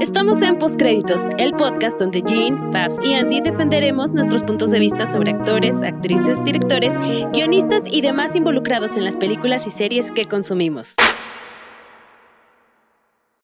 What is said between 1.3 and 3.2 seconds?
el podcast donde Jean, Fabs y